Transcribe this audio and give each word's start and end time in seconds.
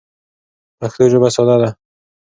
پښتو 0.79 1.03
ژبه 1.11 1.29
ساده 1.35 1.55
ده. 1.61 1.69